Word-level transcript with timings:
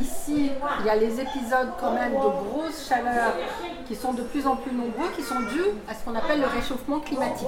ici, 0.00 0.50
il 0.80 0.86
y 0.86 0.88
a 0.90 0.96
les 0.96 1.20
épisodes 1.20 1.70
quand 1.80 1.92
même 1.92 2.12
de 2.12 2.16
grosses 2.18 2.86
chaleurs 2.88 3.34
qui 3.86 3.94
sont 3.94 4.12
de 4.12 4.22
plus 4.22 4.46
en 4.46 4.56
plus 4.56 4.72
nombreux, 4.72 5.08
qui 5.16 5.22
sont 5.22 5.40
dus 5.40 5.64
à 5.88 5.94
ce 5.94 6.04
qu'on 6.04 6.14
appelle 6.14 6.40
le 6.40 6.46
réchauffement 6.46 7.00
climatique. 7.00 7.46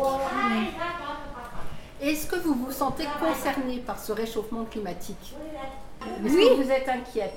Est-ce 2.00 2.26
que 2.26 2.36
vous 2.36 2.54
vous 2.54 2.72
sentez 2.72 3.06
concerné 3.20 3.78
par 3.78 3.98
ce 3.98 4.12
réchauffement 4.12 4.64
climatique? 4.64 5.34
Est-ce 6.24 6.34
Oui. 6.34 6.48
que 6.48 6.62
vous 6.62 6.70
êtes 6.70 6.88
inquiète? 6.88 7.34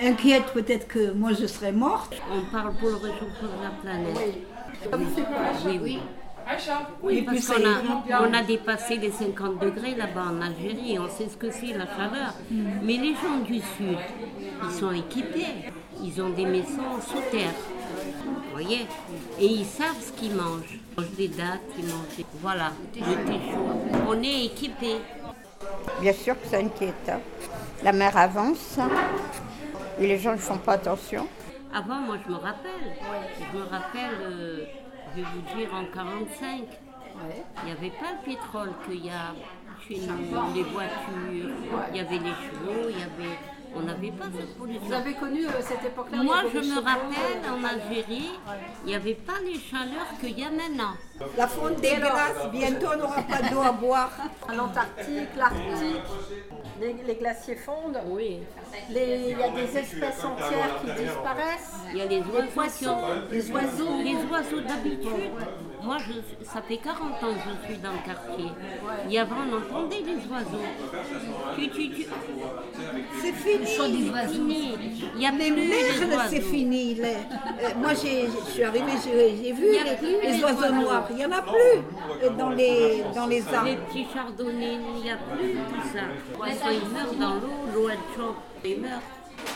Inquiète, 0.00 0.46
peut-être 0.52 0.88
que 0.88 1.12
moi 1.12 1.30
je 1.38 1.46
serais 1.46 1.72
morte. 1.72 2.14
On 2.32 2.40
parle 2.50 2.72
pour 2.74 2.88
le 2.88 2.96
réchauffement 2.96 3.48
de 3.58 3.62
la 3.62 3.70
planète. 3.82 4.16
Oui. 4.16 4.44
Peur 4.90 5.00
Oui, 5.66 6.00
oui. 6.46 6.86
Oui, 7.02 7.18
Et 7.18 7.22
parce 7.22 7.46
qu'on 7.46 7.54
a, 7.64 7.82
ira. 8.08 8.22
on 8.28 8.32
a 8.34 8.42
dépassé 8.42 8.96
les 8.96 9.10
50 9.10 9.58
degrés 9.60 9.94
là-bas 9.94 10.26
en 10.30 10.40
Algérie, 10.42 10.98
on 10.98 11.08
sait 11.08 11.28
ce 11.28 11.36
que 11.36 11.50
c'est 11.50 11.72
la 11.72 11.86
chaleur. 11.86 12.34
Mais 12.50 12.96
les 12.96 13.14
gens 13.14 13.38
du 13.44 13.56
Sud, 13.60 13.98
ils 14.62 14.70
sont 14.78 14.92
équipés, 14.92 15.70
ils 16.02 16.22
ont 16.22 16.30
des 16.30 16.46
maisons 16.46 17.00
sous 17.06 17.20
terre. 17.30 17.50
Vous 18.24 18.52
voyez? 18.52 18.86
Et 19.40 19.46
ils 19.46 19.64
savent 19.66 20.00
ce 20.00 20.12
qu'ils 20.12 20.34
mangent. 20.34 20.78
Ils 20.96 21.00
mangent 21.02 21.10
des 21.16 21.28
dattes, 21.28 21.60
ils 21.78 21.84
mangent 21.84 22.16
des... 22.16 22.26
Voilà, 22.40 22.72
le 22.94 23.00
thé 23.00 23.00
chaud. 23.50 24.00
On 24.08 24.22
est 24.22 24.44
équipés. 24.46 24.96
Bien 26.00 26.12
sûr 26.12 26.40
que 26.40 26.46
ça 26.48 26.58
inquiète. 26.58 26.94
hein. 27.08 27.18
La 27.82 27.92
mer 27.92 28.16
avance 28.16 28.78
et 30.00 30.06
les 30.06 30.18
gens 30.18 30.32
ne 30.32 30.36
font 30.38 30.58
pas 30.58 30.74
attention. 30.74 31.26
Avant, 31.74 31.96
moi, 31.96 32.16
je 32.24 32.32
me 32.32 32.36
rappelle. 32.38 32.94
Je 33.52 33.58
me 33.58 33.64
rappelle, 33.64 34.18
euh, 34.22 34.64
je 35.16 35.22
vais 35.22 35.28
vous 35.34 35.58
dire, 35.58 35.74
en 35.74 35.84
45, 35.86 36.64
il 37.58 37.64
n'y 37.64 37.72
avait 37.72 37.90
pas 37.90 38.12
le 38.12 38.24
pétrole 38.24 38.72
qu'il 38.86 39.06
y 39.06 39.08
a 39.08 39.34
chez 39.88 39.98
nous, 40.06 40.54
les 40.54 40.62
voitures, 40.62 41.54
il 41.90 41.96
y 41.96 42.00
avait 42.00 42.18
les 42.18 42.34
chevaux, 42.34 42.90
il 42.90 42.98
y 42.98 43.02
avait... 43.02 43.55
On 43.78 43.82
n'avait 43.82 44.10
pas 44.10 44.24
cette 44.36 44.56
pollution. 44.56 44.82
Vous 44.86 44.92
avez 44.92 45.14
connu 45.14 45.46
euh, 45.46 45.50
cette 45.60 45.84
époque-là 45.84 46.22
Moi, 46.22 46.36
je 46.52 46.58
me 46.58 46.76
rappelle, 46.76 47.50
en 47.50 47.64
Algérie, 47.64 48.30
il 48.84 48.86
n'y 48.88 48.94
avait 48.94 49.14
pas 49.14 49.34
les 49.44 49.58
chaleurs 49.58 50.08
qu'il 50.20 50.38
y 50.38 50.44
a 50.44 50.50
maintenant. 50.50 50.94
La 51.36 51.46
fonte 51.46 51.76
des 51.80 51.96
glaces, 51.96 52.50
bientôt 52.52 52.86
on 52.94 52.98
n'aura 52.98 53.22
pas 53.22 53.42
d'eau 53.50 53.60
à 53.60 53.72
boire. 53.72 54.10
L'Antarctique, 54.54 55.28
l'Arctique, 55.36 56.02
les, 56.80 56.92
les 57.06 57.14
glaciers 57.14 57.56
fondent. 57.56 58.00
Oui. 58.06 58.38
Les- 58.90 59.30
Il 59.30 59.38
y 59.38 59.42
a 59.42 59.48
des 59.50 59.78
espèces 59.78 60.24
entières 60.24 60.80
qui 60.80 61.02
disparaissent. 61.02 61.74
Il 61.92 61.98
y 61.98 62.00
a 62.02 62.06
les 62.06 62.18
oiseaux 62.20 62.42
qui 62.46 62.52
poissons, 62.54 62.86
ont... 62.90 63.30
les 63.30 63.50
oiseaux. 63.50 64.02
Les 64.02 64.16
oiseaux 64.30 64.60
d'habitude. 64.60 65.30
Moi, 65.82 65.98
je, 65.98 66.44
ça 66.44 66.60
fait 66.62 66.78
40 66.78 67.00
ans 67.00 67.10
que 67.20 67.26
je 67.50 67.66
suis 67.72 67.78
dans 67.80 67.92
le 67.92 67.98
quartier. 68.04 68.46
Il 69.06 69.12
y 69.12 69.18
avait, 69.18 69.30
on 69.32 69.56
entendait 69.56 70.00
les 70.00 70.16
oiseaux. 70.30 70.66
Tu, 71.56 71.70
tu, 71.70 71.90
tu... 71.92 72.06
C'est 73.46 74.28
fini. 74.28 74.74
Il 75.14 75.22
y 75.22 75.26
a 75.26 75.30
Les 75.30 75.50
plus 75.52 75.60
les 75.62 76.28
c'est 76.28 76.40
fini. 76.40 76.94
Les- 76.94 77.02
euh, 77.04 77.68
moi, 77.78 77.90
j'ai- 77.94 78.26
je 78.26 78.50
suis 78.50 78.62
arrivée, 78.64 78.92
j'ai 79.04 79.52
vu 79.52 79.62
les, 79.62 79.78
les 79.80 80.32
les 80.36 80.42
oiseaux 80.44 80.60
oiseaux. 80.62 80.74
noirs. 80.74 81.06
Il 81.10 81.16
n'y 81.16 81.26
en 81.26 81.32
a 81.32 81.42
plus 81.42 82.30
dans 82.38 82.50
les, 82.50 83.02
dans 83.14 83.26
les 83.26 83.40
Les 83.40 83.54
arbres. 83.54 83.70
petits 83.88 84.06
chardonnays, 84.12 84.78
il 84.96 85.02
n'y 85.02 85.10
a 85.10 85.16
plus 85.16 85.52
tout 85.52 85.88
ça. 85.92 86.46
Les 86.46 86.76
ils 86.76 86.88
meurent 86.94 87.14
dans 87.20 87.34
l'eau, 87.34 87.56
l'eau 87.74 87.88
elle 87.88 87.98
chauffe, 88.16 88.36
ils 88.64 88.80
meurent. 88.80 89.00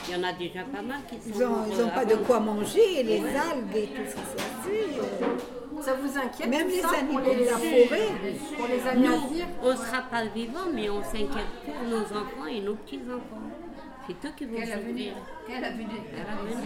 Il 0.08 0.14
y 0.14 0.16
en 0.18 0.22
a 0.28 0.32
déjà 0.32 0.60
pas 0.60 0.82
mal 0.82 0.98
qui 1.08 1.16
sont 1.32 1.38
Ils 1.70 1.78
n'ont 1.78 1.88
pas 1.88 2.04
de 2.04 2.14
quoi 2.16 2.38
manger, 2.40 3.02
les 3.02 3.18
algues 3.18 3.76
et 3.76 3.86
tout 3.88 4.06
ça. 4.06 4.16
ça, 4.36 4.44
c'est, 4.64 4.98
euh, 5.00 5.82
Ça 5.82 5.94
vous 5.94 6.18
inquiète 6.18 6.48
Même 6.48 6.68
les 6.68 6.80
ça, 6.80 6.88
animaux 6.98 7.20
les, 7.20 7.36
de 7.36 7.44
la 7.46 7.52
forêt? 7.56 8.08
pour 8.58 8.66
les 8.68 8.76
venir 8.76 9.10
on 9.62 9.70
ne 9.70 9.76
sera 9.76 10.02
pas 10.10 10.24
vivants, 10.34 10.68
mais 10.74 10.90
on 10.90 11.02
s'inquiète 11.02 11.52
pour 11.64 11.88
nos 11.88 12.02
enfants 12.04 12.46
et 12.50 12.60
nos 12.60 12.74
petits-enfants. 12.74 13.40
C'est 14.06 14.26
eux 14.28 14.32
qui 14.36 14.44
vont 14.46 14.56
souffrir. 14.56 15.14
Quel 15.46 15.64
avenir 15.64 15.88
À 16.12 16.34
l'avenir. 16.34 16.58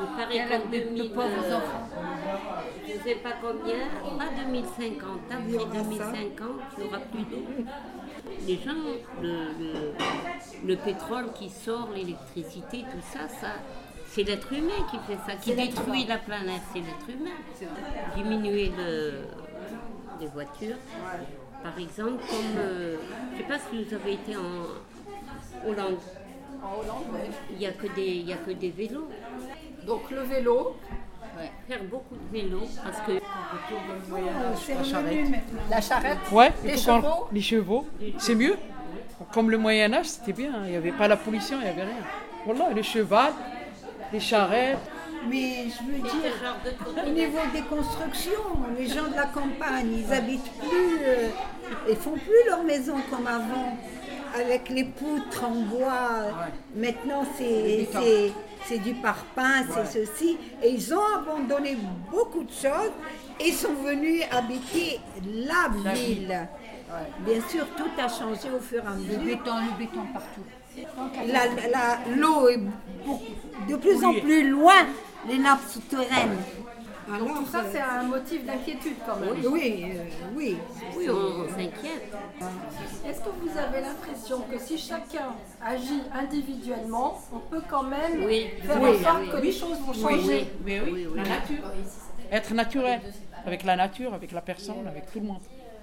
Il 0.00 0.06
paraît 0.16 0.48
qu'en 0.48 0.68
2000, 0.70 1.02
euh, 1.02 1.60
je 2.86 2.92
ne 2.94 2.98
sais 3.02 3.14
pas 3.16 3.32
combien, 3.42 4.18
pas 4.18 4.30
2050, 4.44 5.08
après 5.30 5.42
2050, 5.82 6.48
il 6.78 6.84
n'y 6.84 6.88
aura 6.88 6.98
plus 6.98 7.22
d'eau. 7.24 7.44
Les 8.46 8.56
gens, 8.56 8.72
le, 9.20 9.28
le- 9.58 9.92
le 10.66 10.76
pétrole 10.76 11.32
qui 11.34 11.50
sort, 11.50 11.88
l'électricité, 11.94 12.82
tout 12.90 13.02
ça, 13.12 13.28
ça 13.28 13.48
c'est 14.06 14.22
l'être 14.24 14.52
humain 14.52 14.86
qui 14.90 14.98
fait 15.06 15.18
ça, 15.26 15.36
qui 15.36 15.54
détruit 15.54 16.04
la 16.06 16.18
planète, 16.18 16.60
c'est 16.72 16.80
l'être 16.80 17.08
humain. 17.08 17.30
Diminuer 18.16 18.70
le- 18.76 19.24
les 20.20 20.26
voitures, 20.28 20.76
par 21.62 21.78
exemple, 21.78 22.22
comme, 22.28 22.56
euh, 22.58 22.96
je 23.30 23.34
ne 23.34 23.38
sais 23.42 23.48
pas 23.48 23.58
si 23.58 23.84
vous 23.84 23.94
avez 23.94 24.12
été 24.14 24.36
en 24.36 25.68
Hollande. 25.68 25.98
En 26.62 26.80
Hollande. 26.80 27.04
ouais. 27.12 27.30
Il 27.50 27.58
n'y 27.58 27.66
a, 27.66 27.72
que 27.72 27.86
des- 27.88 28.02
il 28.06 28.28
y 28.28 28.32
a 28.32 28.36
que 28.36 28.50
des 28.52 28.70
vélos. 28.70 29.08
Donc 29.86 30.10
le 30.10 30.20
vélo, 30.22 30.76
Faire 31.66 31.82
beaucoup 31.84 32.14
de 32.14 32.36
vélos 32.38 32.68
parce 32.84 32.98
que 33.06 33.12
c'est 34.64 34.74
revenu 34.74 35.22
maintenant. 35.30 35.62
la 35.70 35.80
charrette, 35.80 36.18
Ouais, 36.30 36.52
les 36.62 36.76
chevaux. 36.76 37.26
les 37.32 37.40
chevaux, 37.40 37.86
c'est 38.18 38.34
mieux. 38.34 38.56
Comme 39.32 39.50
le 39.50 39.56
Moyen 39.58 39.92
Âge, 39.94 40.06
c'était 40.06 40.32
bien, 40.34 40.52
il 40.66 40.70
n'y 40.72 40.76
avait 40.76 40.92
pas 40.92 41.08
la 41.08 41.16
pollution, 41.16 41.56
il 41.58 41.64
n'y 41.64 41.70
avait 41.70 41.82
rien. 41.84 42.04
Voilà, 42.44 42.68
les 42.74 42.82
chevals, 42.82 43.32
les 44.12 44.20
charrettes, 44.20 44.78
Mais 45.28 45.66
je 45.68 45.84
veux 45.84 46.00
dire, 46.02 47.04
au 47.06 47.10
niveau 47.10 47.38
des 47.52 47.62
constructions, 47.62 48.32
les 48.76 48.86
gens 48.88 49.08
de 49.08 49.14
la 49.14 49.26
campagne, 49.26 49.92
ils 50.04 50.12
habitent 50.12 50.50
plus, 50.60 50.98
euh, 51.04 51.28
ils 51.88 51.96
font 51.96 52.12
plus 52.18 52.42
leur 52.48 52.64
maison 52.64 52.96
comme 53.08 53.26
avant, 53.28 53.76
avec 54.34 54.68
les 54.68 54.84
poutres 54.84 55.44
en 55.44 55.62
bois. 55.62 56.32
Maintenant, 56.74 57.24
c'est 57.36 58.78
du 58.78 58.94
parpaing, 58.94 59.64
c'est 59.74 60.04
ceci. 60.06 60.36
Et 60.62 60.70
ils 60.70 60.94
ont 60.94 61.02
abandonné 61.16 61.76
beaucoup 62.10 62.44
de 62.44 62.50
choses 62.52 62.92
et 63.40 63.52
sont 63.52 63.74
venus 63.74 64.22
habiter 64.30 65.00
la 65.24 65.92
ville. 65.94 66.48
Bien 67.20 67.40
sûr, 67.48 67.66
tout 67.76 67.90
a 67.98 68.08
changé 68.08 68.48
au 68.54 68.60
fur 68.60 68.82
et 68.84 68.86
à 68.86 68.90
Le 68.90 68.96
mesure. 69.18 69.20
béton, 69.24 69.52
le 69.56 69.78
béton 69.78 70.00
partout. 70.12 70.44
L'eau 72.16 72.48
est 72.48 72.58
beaucoup- 73.04 73.22
de 73.68 73.76
plus 73.76 74.04
en 74.04 74.14
plus 74.14 74.48
loin 74.48 74.86
les 75.28 75.38
nappes 75.38 75.66
souterraines. 75.68 76.36
Donc 77.18 77.34
tout 77.34 77.46
ça, 77.46 77.64
c'est 77.70 77.80
un 77.80 78.04
motif 78.04 78.44
d'inquiétude 78.44 78.96
quand 79.06 79.16
même. 79.16 79.30
Oui, 79.52 79.84
euh, 79.84 80.04
oui. 80.34 80.56
Oui, 80.96 81.08
on, 81.10 81.48
s'inquiète. 81.48 82.12
Est-ce 83.06 83.20
que 83.20 83.30
vous 83.40 83.58
avez 83.58 83.80
l'impression 83.80 84.40
que 84.42 84.58
si 84.58 84.78
chacun 84.78 85.34
agit 85.64 86.02
individuellement, 86.14 87.20
on 87.32 87.38
peut 87.38 87.62
quand 87.68 87.82
même 87.82 88.24
Oui. 88.24 88.46
faire 88.62 88.80
Oui, 88.80 88.90
en 88.90 89.02
sorte 89.02 89.18
oui. 89.22 89.30
que 89.30 89.36
les 89.38 89.52
choses 89.52 89.78
vont 89.80 89.92
changer? 89.92 90.46
Mais 90.64 90.80
oui, 90.80 91.06
la 91.14 91.22
nature. 91.22 91.70
Être 92.30 92.54
naturel, 92.54 93.00
avec 93.44 93.64
la 93.64 93.76
nature, 93.76 94.14
avec 94.14 94.32
la 94.32 94.40
personne, 94.40 94.86
avec 94.86 95.12
tout 95.12 95.20
le 95.20 95.26
monde. 95.26 95.40